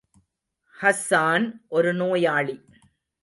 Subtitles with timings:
[0.81, 1.45] ஹஸ்ஸான்
[1.69, 2.55] ஒரு நோயாளி.